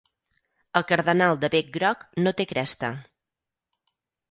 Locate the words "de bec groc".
1.43-2.07